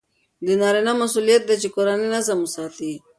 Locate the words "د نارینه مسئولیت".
0.45-1.41